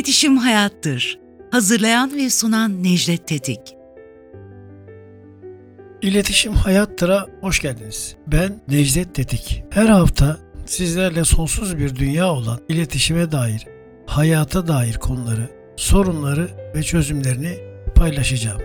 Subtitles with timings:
[0.00, 1.18] İletişim Hayattır.
[1.50, 3.60] Hazırlayan ve sunan Necdet Tetik.
[6.02, 8.16] İletişim Hayattır'a hoş geldiniz.
[8.26, 9.64] Ben Necdet Tetik.
[9.70, 13.66] Her hafta sizlerle sonsuz bir dünya olan iletişime dair,
[14.06, 17.58] hayata dair konuları, sorunları ve çözümlerini
[17.94, 18.60] paylaşacağım.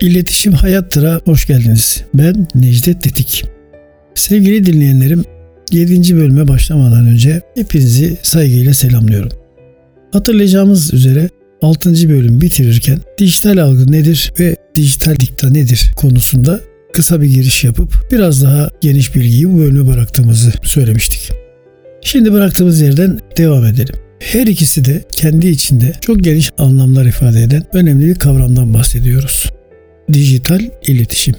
[0.00, 2.04] İletişim Hayattır'a hoş geldiniz.
[2.14, 3.44] Ben Necdet Tetik.
[4.14, 5.24] Sevgili dinleyenlerim,
[5.72, 6.16] 7.
[6.16, 9.30] bölüme başlamadan önce hepinizi saygıyla selamlıyorum.
[10.12, 11.28] Hatırlayacağımız üzere
[11.62, 12.08] 6.
[12.08, 16.60] bölüm bitirirken dijital algı nedir ve dijital dikta nedir konusunda
[16.92, 21.30] kısa bir giriş yapıp biraz daha geniş bilgiyi bu bölüme bıraktığımızı söylemiştik.
[22.02, 23.94] Şimdi bıraktığımız yerden devam edelim.
[24.18, 29.50] Her ikisi de kendi içinde çok geniş anlamlar ifade eden önemli bir kavramdan bahsediyoruz
[30.12, 31.34] dijital iletişim.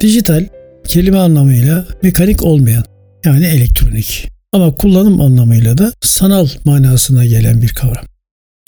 [0.00, 0.46] Dijital
[0.88, 2.84] kelime anlamıyla mekanik olmayan
[3.24, 8.04] yani elektronik ama kullanım anlamıyla da sanal manasına gelen bir kavram.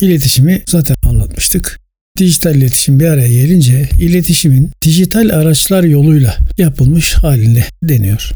[0.00, 1.80] İletişimi zaten anlatmıştık.
[2.18, 8.32] Dijital iletişim bir araya gelince iletişimin dijital araçlar yoluyla yapılmış haline deniyor.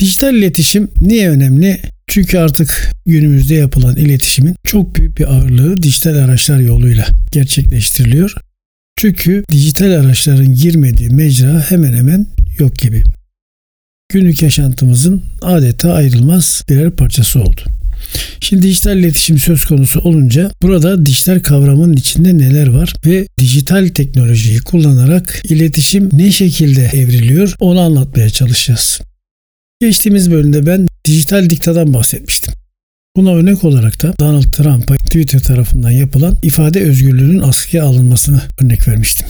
[0.00, 1.80] Dijital iletişim niye önemli?
[2.06, 8.34] Çünkü artık günümüzde yapılan iletişimin çok büyük bir ağırlığı dijital araçlar yoluyla gerçekleştiriliyor
[8.98, 12.26] çünkü dijital araçların girmediği mecra hemen hemen
[12.58, 13.04] yok gibi.
[14.08, 17.60] Günlük yaşantımızın adeta ayrılmaz birer parçası oldu.
[18.40, 24.60] Şimdi dijital iletişim söz konusu olunca burada dijital kavramın içinde neler var ve dijital teknolojiyi
[24.60, 29.00] kullanarak iletişim ne şekilde evriliyor onu anlatmaya çalışacağız.
[29.80, 32.57] Geçtiğimiz bölümde ben dijital diktadan bahsetmiştim.
[33.18, 39.26] Buna örnek olarak da Donald Trump'a Twitter tarafından yapılan ifade özgürlüğünün askıya alınmasını örnek vermiştim.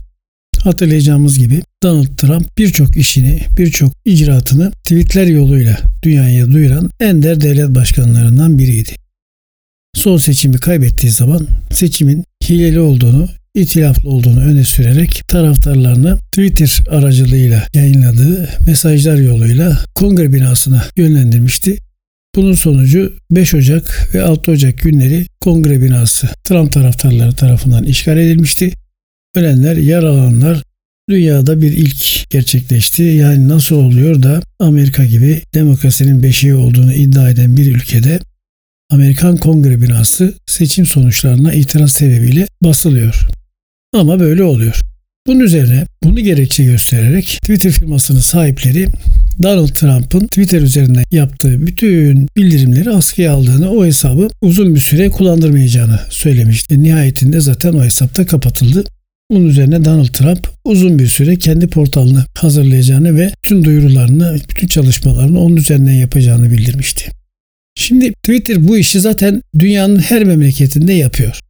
[0.61, 8.59] Hatırlayacağımız gibi Donald Trump birçok işini, birçok icraatını tweetler yoluyla dünyaya duyuran ender devlet başkanlarından
[8.59, 8.91] biriydi.
[9.95, 18.49] Son seçimi kaybettiği zaman seçimin hileli olduğunu, itilaflı olduğunu öne sürerek taraftarlarını Twitter aracılığıyla yayınladığı
[18.67, 21.79] mesajlar yoluyla kongre binasına yönlendirmişti
[22.37, 28.73] bunun sonucu 5 Ocak ve 6 Ocak günleri kongre binası Trump taraftarları tarafından işgal edilmişti.
[29.37, 30.63] Ölenler, yaralananlar
[31.11, 33.03] dünyada bir ilk gerçekleşti.
[33.03, 38.19] Yani nasıl oluyor da Amerika gibi demokrasinin beşiği olduğunu iddia eden bir ülkede
[38.91, 43.29] Amerikan Kongre binası seçim sonuçlarına itiraz sebebiyle basılıyor.
[43.95, 44.81] Ama böyle oluyor.
[45.29, 48.87] Bunun üzerine bunu gerekçe göstererek Twitter firmasının sahipleri
[49.43, 56.01] Donald Trump'ın Twitter üzerinden yaptığı bütün bildirimleri askıya aldığını, o hesabı uzun bir süre kullandırmayacağını
[56.11, 56.83] söylemişti.
[56.83, 58.85] Nihayetinde zaten o hesapta kapatıldı.
[59.31, 65.41] Bunun üzerine Donald Trump uzun bir süre kendi portalını hazırlayacağını ve bütün duyurularını, bütün çalışmalarını
[65.41, 67.11] onun üzerinden yapacağını bildirmişti.
[67.79, 71.41] Şimdi Twitter bu işi zaten dünyanın her memleketinde yapıyor.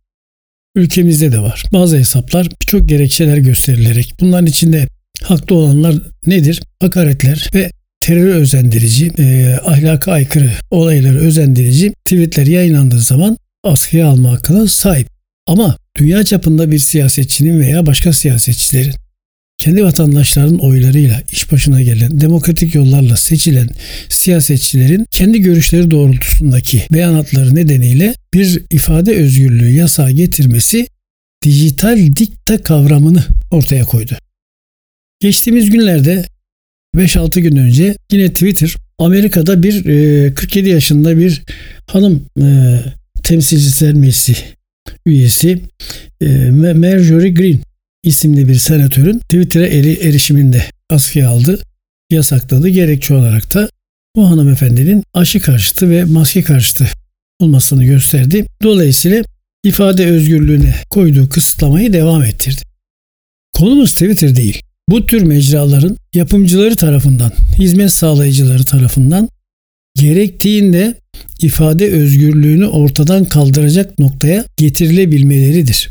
[0.78, 1.65] Ülkemizde de var.
[1.72, 4.89] Bazı hesaplar birçok gerekçeler gösterilerek bunların içinde
[5.22, 5.94] haklı olanlar
[6.27, 6.62] nedir?
[6.81, 14.66] Hakaretler ve terör özendirici, e, ahlaka aykırı olayları özendirici tweetler yayınlandığı zaman askıya alma hakkına
[14.66, 15.09] sahip.
[15.47, 18.95] Ama dünya çapında bir siyasetçinin veya başka siyasetçilerin
[19.58, 23.69] kendi vatandaşlarının oylarıyla iş başına gelen, demokratik yollarla seçilen
[24.08, 30.86] siyasetçilerin kendi görüşleri doğrultusundaki beyanatları nedeniyle bir ifade özgürlüğü yasağı getirmesi
[31.44, 34.12] dijital dikta kavramını ortaya koydu.
[35.20, 36.24] Geçtiğimiz günlerde
[36.97, 41.42] 5-6 gün önce yine Twitter Amerika'da bir e, 47 yaşında bir
[41.86, 42.78] hanım e,
[43.22, 44.36] temsilciler meclisi
[45.06, 45.60] üyesi
[46.20, 47.60] e, Marjorie Green
[48.08, 51.60] isimli bir senatörün Twitter'a eri, erişiminde askıya aldı,
[52.10, 52.69] yasakladı.
[52.69, 53.70] Gerekçe olarak da
[54.16, 56.88] bu hanımefendinin aşı karşıtı ve maske karşıtı
[57.41, 58.47] olmasını gösterdi.
[58.62, 59.24] Dolayısıyla
[59.65, 62.62] ifade özgürlüğüne koyduğu kısıtlamayı devam ettirdi.
[63.53, 64.62] Konumuz Twitter değil.
[64.88, 69.28] Bu tür mecraların yapımcıları tarafından, hizmet sağlayıcıları tarafından
[69.97, 70.94] gerektiğinde
[71.42, 75.88] ifade özgürlüğünü ortadan kaldıracak noktaya getirilebilmeleridir.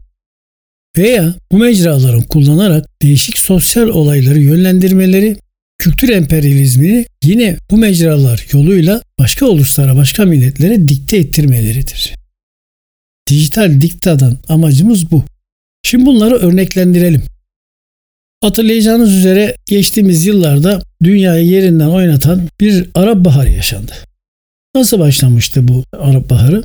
[0.97, 5.37] Veya bu mecraların kullanarak değişik sosyal olayları yönlendirmeleri,
[5.77, 12.15] kültür emperyalizmini yine bu mecralar yoluyla başka uluslara, başka milletlere dikte ettirmeleridir.
[13.29, 15.23] Dijital diktadan amacımız bu.
[15.83, 17.23] Şimdi bunları örneklendirelim.
[18.41, 23.93] Hatırlayacağınız üzere geçtiğimiz yıllarda dünyayı yerinden oynatan bir Arap Baharı yaşandı.
[24.75, 26.63] Nasıl başlamıştı bu Arap Baharı?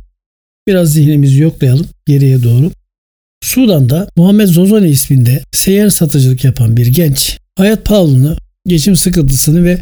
[0.67, 2.71] Biraz zihnimizi yoklayalım geriye doğru.
[3.43, 8.37] Sudan'da Muhammed Zozani isminde seyyar satıcılık yapan bir genç hayat pahalılığını,
[8.67, 9.79] geçim sıkıntısını ve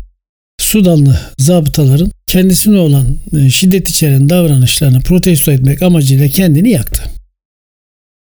[0.62, 7.04] Sudanlı zabıtaların kendisine olan e, şiddet içeren davranışlarını protesto etmek amacıyla kendini yaktı.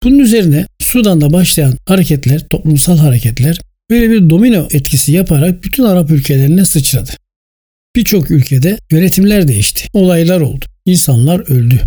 [0.03, 3.61] Bunun üzerine Sudan'da başlayan hareketler, toplumsal hareketler
[3.91, 7.11] böyle bir domino etkisi yaparak bütün Arap ülkelerine sıçradı.
[7.97, 9.89] Birçok ülkede yönetimler değişti.
[9.93, 10.65] Olaylar oldu.
[10.87, 11.81] İnsanlar öldü.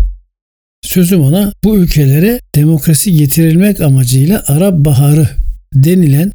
[0.84, 5.30] Sözüm ona bu ülkelere demokrasi getirilmek amacıyla Arap Baharı
[5.74, 6.32] denilen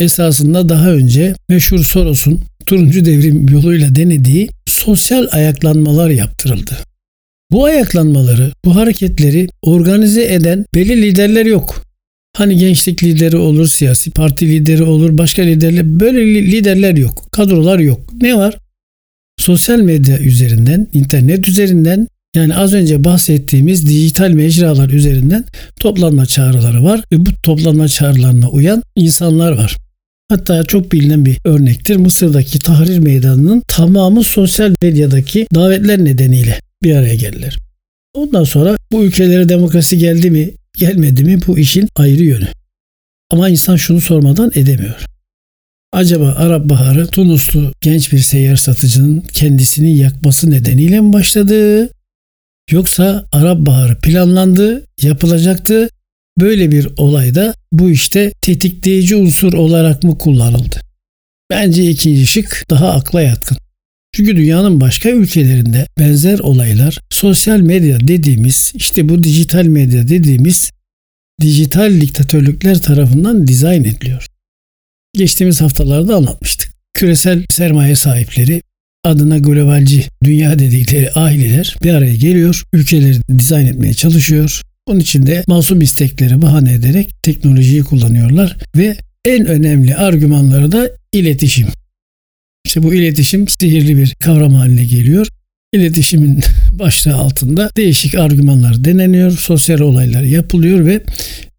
[0.00, 6.76] esasında daha önce meşhur Soros'un turuncu devrim yoluyla denediği sosyal ayaklanmalar yaptırıldı.
[7.50, 11.84] Bu ayaklanmaları, bu hareketleri organize eden belli liderler yok.
[12.36, 17.28] Hani gençlik lideri olur, siyasi parti lideri olur, başka liderler, böyle liderler yok.
[17.32, 18.00] Kadrolar yok.
[18.22, 18.58] Ne var?
[19.38, 25.44] Sosyal medya üzerinden, internet üzerinden yani az önce bahsettiğimiz dijital mecralar üzerinden
[25.80, 29.76] toplanma çağrıları var ve bu toplanma çağrılarına uyan insanlar var.
[30.28, 31.96] Hatta çok bilinen bir örnektir.
[31.96, 37.58] Mısır'daki Tahrir Meydanı'nın tamamı sosyal medyadaki davetler nedeniyle bir araya geldiler.
[38.14, 42.48] Ondan sonra bu ülkelere demokrasi geldi mi, gelmedi mi bu işin ayrı yönü.
[43.30, 45.06] Ama insan şunu sormadan edemiyor.
[45.92, 51.90] Acaba Arap Baharı Tunuslu genç bir seyyar satıcının kendisini yakması nedeniyle mi başladı?
[52.72, 55.88] Yoksa Arap Baharı planlandı, yapılacaktı.
[56.40, 60.80] Böyle bir olayda bu işte tetikleyici unsur olarak mı kullanıldı?
[61.50, 63.56] Bence ikinci şık daha akla yatkın.
[64.12, 70.70] Çünkü dünyanın başka ülkelerinde benzer olaylar sosyal medya dediğimiz işte bu dijital medya dediğimiz
[71.40, 74.26] dijital diktatörlükler tarafından dizayn ediliyor.
[75.14, 76.72] Geçtiğimiz haftalarda anlatmıştık.
[76.94, 78.62] Küresel sermaye sahipleri
[79.04, 82.62] adına globalci dünya dedikleri aileler bir araya geliyor.
[82.72, 84.62] Ülkeleri dizayn etmeye çalışıyor.
[84.86, 91.68] Onun için de masum istekleri bahane ederek teknolojiyi kullanıyorlar ve en önemli argümanları da iletişim.
[92.64, 95.26] İşte bu iletişim sihirli bir kavram haline geliyor.
[95.72, 96.40] İletişimin
[96.72, 101.02] başlığı altında değişik argümanlar deneniyor, sosyal olaylar yapılıyor ve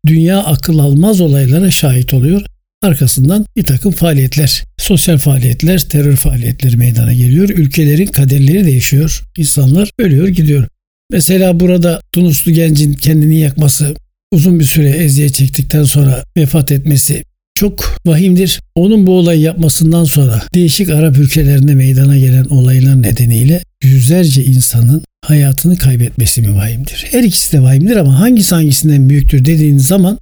[0.07, 2.45] dünya akıl almaz olaylara şahit oluyor.
[2.83, 7.50] Arkasından bir takım faaliyetler, sosyal faaliyetler, terör faaliyetleri meydana geliyor.
[7.50, 9.24] Ülkelerin kaderleri değişiyor.
[9.38, 10.68] İnsanlar ölüyor gidiyor.
[11.12, 13.95] Mesela burada Tunuslu gencin kendini yakması,
[14.31, 17.24] uzun bir süre eziyet çektikten sonra vefat etmesi
[17.56, 18.59] çok vahimdir.
[18.75, 25.77] Onun bu olayı yapmasından sonra değişik Arap ülkelerinde meydana gelen olaylar nedeniyle yüzlerce insanın hayatını
[25.77, 27.06] kaybetmesi mi vahimdir?
[27.12, 30.19] Her ikisi de vahimdir ama hangisi hangisinden büyüktür dediğiniz zaman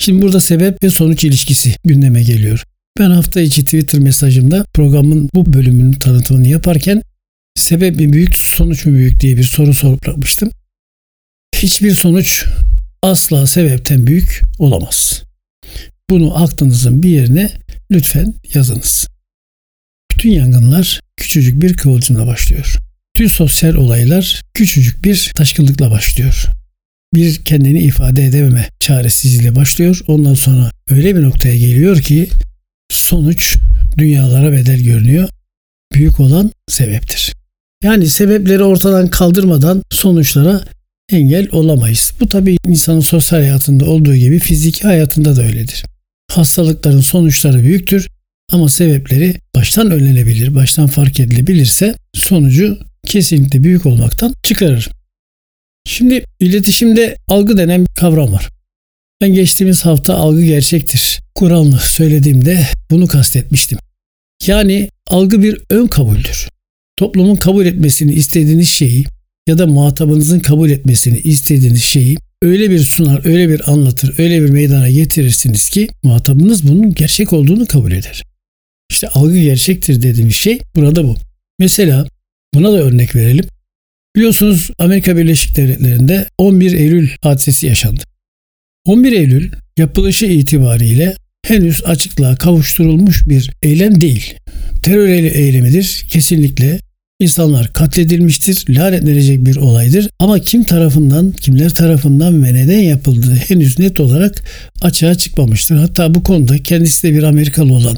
[0.00, 2.64] şimdi burada sebep ve sonuç ilişkisi gündeme geliyor.
[2.98, 7.02] Ben hafta içi Twitter mesajımda programın bu bölümünün tanıtımını yaparken
[7.54, 10.50] sebep mi büyük sonuç mu büyük diye bir soru sormuştum.
[11.54, 12.44] Hiçbir sonuç
[13.02, 15.22] asla sebepten büyük olamaz.
[16.10, 17.52] Bunu aklınızın bir yerine
[17.90, 19.06] lütfen yazınız.
[20.10, 22.76] Bütün yangınlar küçücük bir kıvılcımla başlıyor.
[23.14, 26.59] Tüm sosyal olaylar küçücük bir taşkınlıkla başlıyor.
[27.14, 30.00] Bir kendini ifade edememe çaresizliğiyle başlıyor.
[30.08, 32.28] Ondan sonra öyle bir noktaya geliyor ki
[32.90, 33.56] sonuç
[33.98, 35.28] dünyalara bedel görünüyor.
[35.94, 37.32] Büyük olan sebeptir.
[37.84, 40.64] Yani sebepleri ortadan kaldırmadan sonuçlara
[41.12, 42.12] engel olamayız.
[42.20, 45.84] Bu tabii insanın sosyal hayatında olduğu gibi fiziki hayatında da öyledir.
[46.30, 48.08] Hastalıkların sonuçları büyüktür
[48.52, 54.90] ama sebepleri baştan önlenebilir, baştan fark edilebilirse sonucu kesinlikle büyük olmaktan çıkarır.
[55.86, 58.48] Şimdi iletişimde algı denen bir kavram var.
[59.20, 61.20] Ben geçtiğimiz hafta algı gerçektir.
[61.34, 63.78] Kur'an'ı söylediğimde bunu kastetmiştim.
[64.46, 66.48] Yani algı bir ön kabuldür.
[66.96, 69.04] Toplumun kabul etmesini istediğiniz şeyi
[69.48, 74.50] ya da muhatabınızın kabul etmesini istediğiniz şeyi öyle bir sunar, öyle bir anlatır, öyle bir
[74.50, 78.22] meydana getirirsiniz ki muhatabınız bunun gerçek olduğunu kabul eder.
[78.90, 81.16] İşte algı gerçektir dediğimiz şey burada bu.
[81.58, 82.06] Mesela
[82.54, 83.44] buna da örnek verelim.
[84.16, 88.02] Biliyorsunuz Amerika Birleşik Devletleri'nde 11 Eylül hadisesi yaşandı.
[88.84, 94.34] 11 Eylül yapılışı itibariyle henüz açıklığa kavuşturulmuş bir eylem değil.
[94.82, 96.80] Terör eylemidir kesinlikle
[97.20, 100.08] İnsanlar katledilmiştir, lanetlenecek bir olaydır.
[100.18, 104.42] Ama kim tarafından, kimler tarafından ve neden yapıldığı henüz net olarak
[104.82, 105.76] açığa çıkmamıştır.
[105.76, 107.96] Hatta bu konuda kendisi de bir Amerikalı olan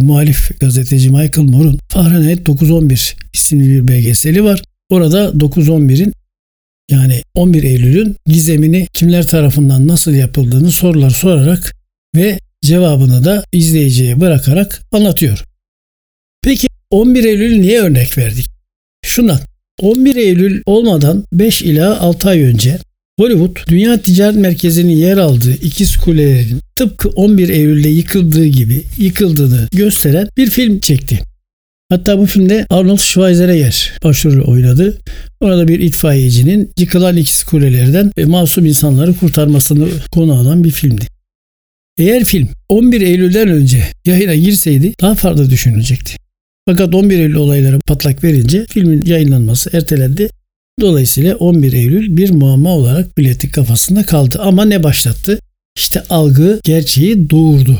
[0.00, 4.62] muhalif gazeteci Michael Moore'un Fahrenheit 911 isimli bir belgeseli var.
[4.90, 6.12] Orada 911'in
[6.90, 11.76] yani 11 Eylül'ün gizemini kimler tarafından nasıl yapıldığını sorular sorarak
[12.16, 15.44] ve cevabını da izleyiciye bırakarak anlatıyor.
[16.42, 18.46] Peki 11 Eylül niye örnek verdik?
[19.04, 19.40] Şundan
[19.80, 22.78] 11 Eylül olmadan 5 ila 6 ay önce
[23.18, 30.28] Hollywood, dünya ticaret merkezinin yer aldığı ikiz kulelerin tıpkı 11 Eylül'de yıkıldığı gibi yıkıldığını gösteren
[30.36, 31.22] bir film çekti.
[31.88, 34.98] Hatta bu filmde Arnold Schwarzenegger başrolü oynadı.
[35.40, 41.06] Orada bir itfaiyecinin yıkılan ikiz kulelerden ve masum insanları kurtarmasını konu alan bir filmdi.
[41.98, 46.16] Eğer film 11 Eylül'den önce yayına girseydi daha farklı düşünülecekti.
[46.68, 50.28] Fakat 11 Eylül olayları patlak verince filmin yayınlanması ertelendi.
[50.80, 54.38] Dolayısıyla 11 Eylül bir muamma olarak milletin kafasında kaldı.
[54.42, 55.38] Ama ne başlattı?
[55.76, 57.78] İşte algı gerçeği doğurdu.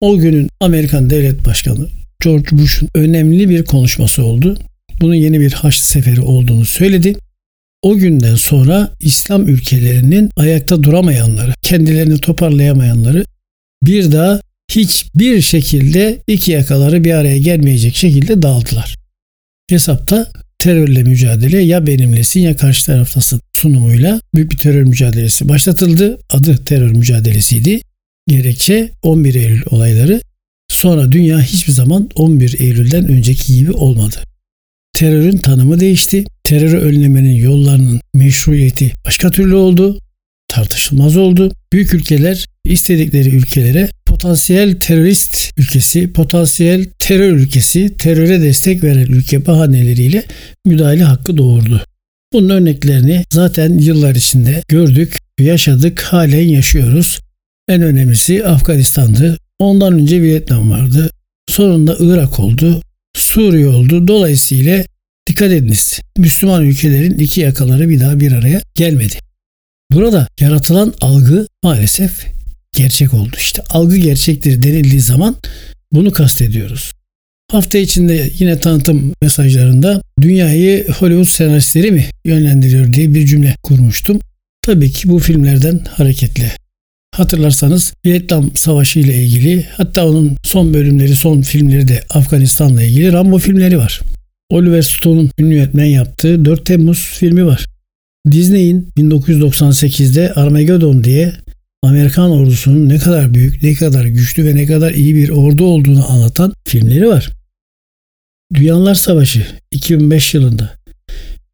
[0.00, 1.88] O günün Amerikan Devlet Başkanı
[2.22, 4.58] George Bush'un önemli bir konuşması oldu.
[5.00, 7.14] Bunun yeni bir Haçlı Seferi olduğunu söyledi.
[7.82, 13.24] O günden sonra İslam ülkelerinin ayakta duramayanları, kendilerini toparlayamayanları
[13.82, 18.96] bir daha hiçbir şekilde iki yakaları bir araya gelmeyecek şekilde dağıldılar.
[19.68, 26.18] Hesapta terörle mücadele ya benimlesin ya karşı taraftasın sunumuyla büyük bir terör mücadelesi başlatıldı.
[26.30, 27.80] Adı terör mücadelesiydi.
[28.28, 30.20] Gerekçe 11 Eylül olayları.
[30.86, 34.16] Sonra dünya hiçbir zaman 11 Eylül'den önceki gibi olmadı.
[34.92, 36.24] Terörün tanımı değişti.
[36.44, 40.00] Terörü önlemenin yollarının meşruiyeti başka türlü oldu.
[40.48, 41.52] Tartışılmaz oldu.
[41.72, 50.24] Büyük ülkeler istedikleri ülkelere potansiyel terörist ülkesi, potansiyel terör ülkesi, teröre destek veren ülke bahaneleriyle
[50.66, 51.84] müdahale hakkı doğurdu.
[52.32, 57.20] Bunun örneklerini zaten yıllar içinde gördük, yaşadık, halen yaşıyoruz.
[57.68, 59.38] En önemlisi Afganistan'dı.
[59.58, 61.10] Ondan önce Vietnam vardı.
[61.48, 62.82] Sonunda Irak oldu.
[63.16, 64.08] Suriye oldu.
[64.08, 64.84] Dolayısıyla
[65.28, 66.00] dikkat ediniz.
[66.18, 69.14] Müslüman ülkelerin iki yakaları bir daha bir araya gelmedi.
[69.92, 72.26] Burada yaratılan algı maalesef
[72.72, 73.36] gerçek oldu.
[73.38, 75.36] İşte algı gerçektir denildiği zaman
[75.92, 76.92] bunu kastediyoruz.
[77.52, 84.20] Hafta içinde yine tanıtım mesajlarında dünyayı Hollywood senaristleri mi yönlendiriyor diye bir cümle kurmuştum.
[84.62, 86.52] Tabii ki bu filmlerden hareketle.
[87.16, 93.38] Hatırlarsanız Vietnam Savaşı ile ilgili hatta onun son bölümleri son filmleri de Afganistan'la ilgili Rambo
[93.38, 94.00] filmleri var.
[94.50, 97.66] Oliver Stone'un ünlü yönetmen yaptığı 4 Temmuz filmi var.
[98.30, 101.32] Disney'in 1998'de Armageddon diye
[101.82, 106.10] Amerikan ordusunun ne kadar büyük, ne kadar güçlü ve ne kadar iyi bir ordu olduğunu
[106.10, 107.30] anlatan filmleri var.
[108.54, 110.74] Dünyalar Savaşı 2005 yılında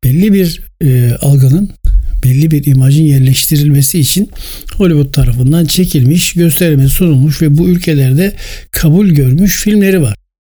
[0.04, 1.70] belli bir e, algının,
[2.24, 4.30] belli bir imajın yerleştirilmesi için
[4.76, 8.32] Hollywood tarafından çekilmiş, gösterime sunulmuş ve bu ülkelerde
[8.70, 10.14] kabul görmüş filmleri var.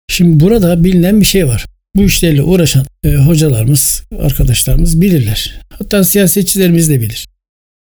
[0.09, 1.67] Şimdi burada bilinen bir şey var.
[1.97, 5.61] Bu işlerle uğraşan e, hocalarımız, arkadaşlarımız bilirler.
[5.71, 7.27] Hatta siyasetçilerimiz de bilir.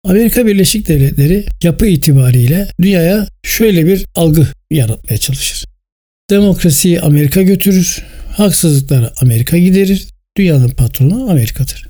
[0.06, 5.66] Amerika Birleşik Devletleri yapı itibariyle dünyaya şöyle bir algı yaratmaya çalışır.
[6.30, 10.08] Demokrasiyi Amerika götürür, haksızlıkları Amerika giderir,
[10.38, 11.90] dünyanın patronu Amerika'dır.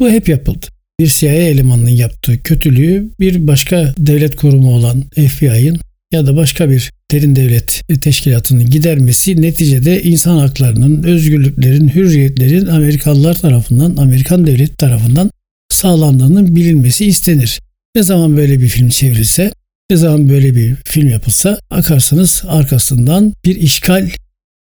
[0.00, 0.66] Bu hep yapıldı.
[1.00, 5.78] Bir CIA elemanının yaptığı kötülüğü bir başka devlet kurumu olan FBI'ın
[6.12, 13.96] ya da başka bir derin devlet teşkilatının gidermesi neticede insan haklarının, özgürlüklerin, hürriyetlerin Amerikalılar tarafından,
[13.96, 15.30] Amerikan devleti tarafından
[15.68, 17.60] sağlandığının bilinmesi istenir.
[17.96, 19.52] Ne zaman böyle bir film çevrilse,
[19.90, 24.10] ne zaman böyle bir film yapılsa akarsanız arkasından bir işgal,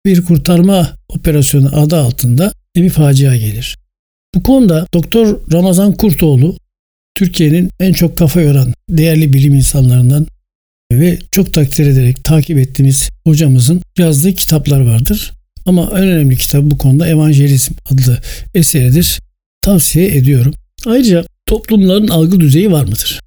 [0.07, 3.77] bir kurtarma operasyonu adı altında bir facia gelir.
[4.35, 6.57] Bu konuda Doktor Ramazan Kurtoğlu
[7.15, 10.27] Türkiye'nin en çok kafa yoran değerli bilim insanlarından
[10.93, 15.33] ve çok takdir ederek takip ettiğimiz hocamızın yazdığı kitaplar vardır.
[15.67, 18.21] Ama en önemli kitap bu konuda Evangelizm adlı
[18.55, 19.21] eseridir.
[19.63, 20.55] Tavsiye ediyorum.
[20.87, 23.21] Ayrıca toplumların algı düzeyi var mıdır?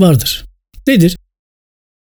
[0.00, 0.44] Vardır.
[0.86, 1.16] Nedir?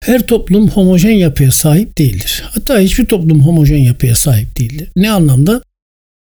[0.03, 2.43] Her toplum homojen yapıya sahip değildir.
[2.45, 4.89] Hatta hiçbir toplum homojen yapıya sahip değildir.
[4.95, 5.61] Ne anlamda?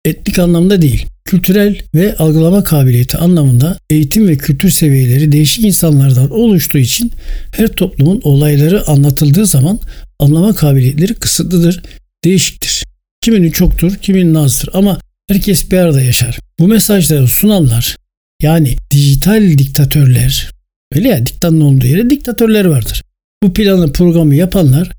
[0.05, 1.05] Etnik anlamda değil.
[1.27, 7.12] Kültürel ve algılama kabiliyeti anlamında eğitim ve kültür seviyeleri değişik insanlardan oluştuğu için
[7.51, 9.79] her toplumun olayları anlatıldığı zaman
[10.19, 11.84] anlama kabiliyetleri kısıtlıdır,
[12.24, 12.84] değişiktir.
[13.22, 16.39] Kiminin çoktur, kiminin azdır ama herkes bir arada yaşar.
[16.60, 17.98] Bu mesajları sunanlar
[18.41, 20.51] yani dijital diktatörler
[20.96, 23.03] öyle ya diktanın olduğu yere diktatörler vardır.
[23.43, 24.91] Bu planı programı yapanlar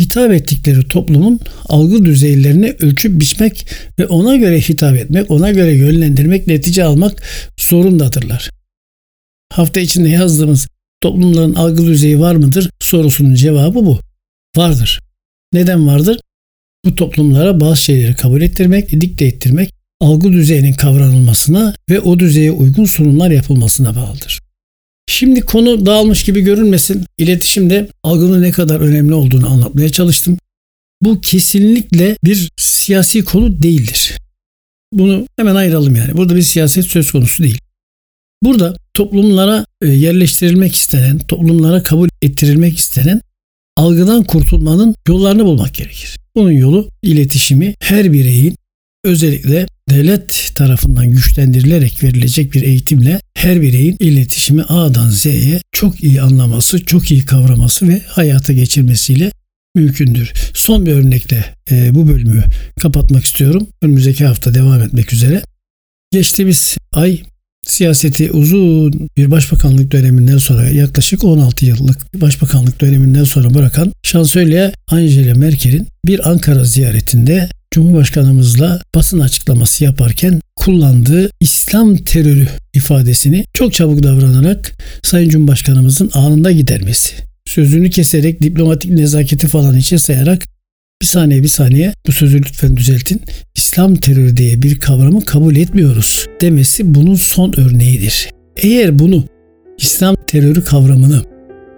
[0.00, 3.66] hitap ettikleri toplumun algı düzeylerini ölçüp biçmek
[3.98, 7.22] ve ona göre hitap etmek, ona göre yönlendirmek, netice almak
[7.60, 8.50] zorundadırlar.
[9.52, 10.68] Hafta içinde yazdığımız
[11.00, 14.00] toplumların algı düzeyi var mıdır sorusunun cevabı bu.
[14.56, 15.00] Vardır.
[15.52, 16.20] Neden vardır?
[16.84, 22.84] Bu toplumlara bazı şeyleri kabul ettirmek, dikte ettirmek, algı düzeyinin kavranılmasına ve o düzeye uygun
[22.84, 24.40] sunumlar yapılmasına bağlıdır.
[25.06, 27.04] Şimdi konu dağılmış gibi görünmesin.
[27.18, 30.38] İletişimde algının ne kadar önemli olduğunu anlatmaya çalıştım.
[31.02, 34.18] Bu kesinlikle bir siyasi konu değildir.
[34.92, 36.16] Bunu hemen ayıralım yani.
[36.16, 37.58] Burada bir siyaset söz konusu değil.
[38.42, 43.20] Burada toplumlara e, yerleştirilmek istenen, toplumlara kabul ettirilmek istenen
[43.76, 46.16] algıdan kurtulmanın yollarını bulmak gerekir.
[46.36, 48.56] Bunun yolu iletişimi her bireyin
[49.04, 56.84] özellikle devlet tarafından güçlendirilerek verilecek bir eğitimle her bireyin iletişimi A'dan Z'ye çok iyi anlaması,
[56.84, 59.32] çok iyi kavraması ve hayata geçirmesiyle
[59.74, 60.32] mümkündür.
[60.54, 62.44] Son bir örnekle e, bu bölümü
[62.80, 63.68] kapatmak istiyorum.
[63.82, 65.42] Önümüzdeki hafta devam etmek üzere.
[66.12, 67.20] Geçtiğimiz ay
[67.66, 75.34] siyaseti uzun bir başbakanlık döneminden sonra yaklaşık 16 yıllık başbakanlık döneminden sonra bırakan şansölye Angela
[75.34, 84.72] Merkel'in bir Ankara ziyaretinde Cumhurbaşkanımızla basın açıklaması yaparken kullandığı İslam terörü ifadesini çok çabuk davranarak
[85.02, 87.14] Sayın Cumhurbaşkanımızın anında gidermesi.
[87.46, 90.42] Sözünü keserek diplomatik nezaketi falan içe sayarak
[91.02, 93.20] bir saniye bir saniye bu sözü lütfen düzeltin.
[93.54, 98.28] İslam terörü diye bir kavramı kabul etmiyoruz demesi bunun son örneğidir.
[98.56, 99.24] Eğer bunu
[99.78, 101.22] İslam terörü kavramını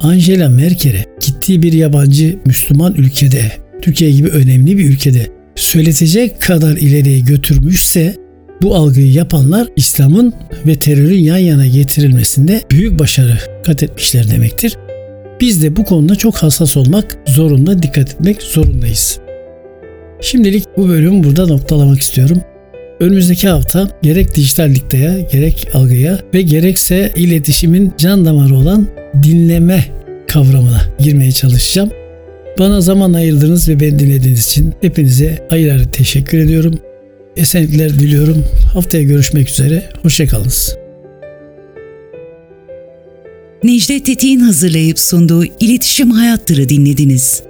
[0.00, 7.20] Angela Merkel'e gittiği bir yabancı Müslüman ülkede, Türkiye gibi önemli bir ülkede söyletecek kadar ileriye
[7.20, 8.16] götürmüşse
[8.62, 10.32] bu algıyı yapanlar İslam'ın
[10.66, 14.76] ve terörün yan yana getirilmesinde büyük başarı kat etmişler demektir.
[15.40, 19.18] Biz de bu konuda çok hassas olmak zorunda, dikkat etmek zorundayız.
[20.20, 22.40] Şimdilik bu bölümü burada noktalamak istiyorum.
[23.00, 28.88] Önümüzdeki hafta gerek dijital diktaya, gerek algıya ve gerekse iletişimin can damarı olan
[29.22, 29.84] dinleme
[30.28, 31.90] kavramına girmeye çalışacağım.
[32.58, 36.78] Bana zaman ayırdığınız ve beni dinlediğiniz için hepinize ayrı ayrı teşekkür ediyorum.
[37.36, 38.44] Esenlikler diliyorum.
[38.72, 39.82] Haftaya görüşmek üzere.
[40.02, 40.76] Hoşçakalınız.
[43.64, 47.42] Necdet Tetik'in hazırlayıp sunduğu İletişim Hayattır'ı dinlediniz.